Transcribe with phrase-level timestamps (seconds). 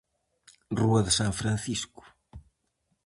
[0.79, 2.01] Rúa de San Francisco.